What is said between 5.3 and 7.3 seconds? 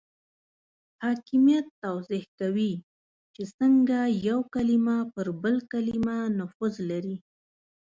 بل کلمه نفوذ لري.